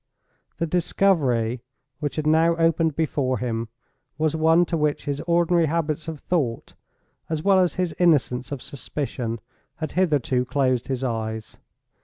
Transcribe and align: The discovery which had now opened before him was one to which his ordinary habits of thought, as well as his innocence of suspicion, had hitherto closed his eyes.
The 0.57 0.65
discovery 0.65 1.61
which 1.99 2.15
had 2.15 2.25
now 2.25 2.55
opened 2.55 2.95
before 2.95 3.37
him 3.37 3.69
was 4.17 4.35
one 4.35 4.65
to 4.65 4.75
which 4.75 5.05
his 5.05 5.21
ordinary 5.27 5.67
habits 5.67 6.07
of 6.07 6.21
thought, 6.21 6.73
as 7.29 7.43
well 7.43 7.59
as 7.59 7.75
his 7.75 7.93
innocence 7.99 8.51
of 8.51 8.63
suspicion, 8.63 9.39
had 9.75 9.91
hitherto 9.91 10.43
closed 10.45 10.87
his 10.87 11.03
eyes. 11.03 11.59